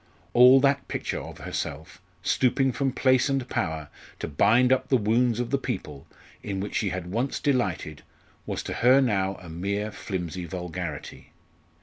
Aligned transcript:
All 0.33 0.59
that 0.61 0.87
picture 0.87 1.19
of 1.21 1.37
herself, 1.37 2.01
stooping 2.23 2.71
from 2.71 2.91
place 2.91 3.29
and 3.29 3.47
power, 3.47 3.89
to 4.17 4.27
bind 4.27 4.73
up 4.73 4.87
the 4.87 4.97
wounds 4.97 5.39
of 5.39 5.51
the 5.51 5.59
people, 5.59 6.07
in 6.41 6.59
which 6.59 6.73
she 6.73 6.89
had 6.89 7.11
once 7.11 7.39
delighted, 7.39 8.01
was 8.47 8.63
to 8.63 8.73
her 8.73 8.99
now 8.99 9.35
a 9.35 9.47
mere 9.47 9.91
flimsy 9.91 10.45
vulgarity. 10.45 11.33